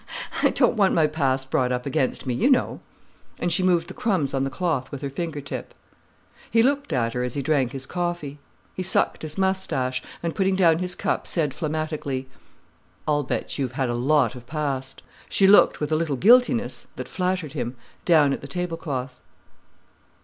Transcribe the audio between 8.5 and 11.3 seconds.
he sucked his moustache, and putting down his cup,